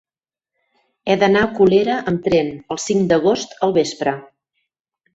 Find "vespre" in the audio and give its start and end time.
3.81-4.19